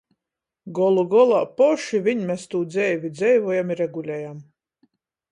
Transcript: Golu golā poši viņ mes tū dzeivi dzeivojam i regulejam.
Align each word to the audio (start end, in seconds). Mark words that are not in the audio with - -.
Golu 0.77 1.01
golā 1.09 1.41
poši 1.59 1.99
viņ 2.07 2.23
mes 2.29 2.45
tū 2.53 2.61
dzeivi 2.75 3.11
dzeivojam 3.19 3.75
i 3.75 3.77
regulejam. 3.81 4.41